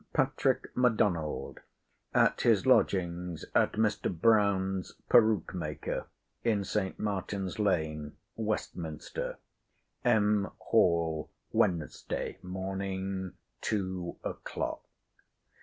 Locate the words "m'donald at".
0.75-2.41